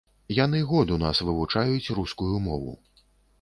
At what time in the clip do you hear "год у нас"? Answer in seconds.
0.71-1.21